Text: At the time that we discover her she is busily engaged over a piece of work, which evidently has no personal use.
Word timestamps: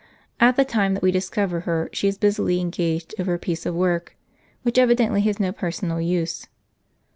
At 0.39 0.55
the 0.55 0.65
time 0.65 0.95
that 0.95 1.03
we 1.03 1.11
discover 1.11 1.59
her 1.59 1.87
she 1.93 2.07
is 2.07 2.17
busily 2.17 2.59
engaged 2.59 3.13
over 3.19 3.35
a 3.35 3.37
piece 3.37 3.67
of 3.67 3.75
work, 3.75 4.17
which 4.63 4.79
evidently 4.79 5.21
has 5.21 5.39
no 5.39 5.51
personal 5.51 6.01
use. 6.01 6.47